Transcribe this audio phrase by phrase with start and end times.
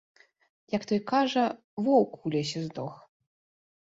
[0.75, 1.43] Як той кажа,
[1.87, 2.97] воўк у лесе здох.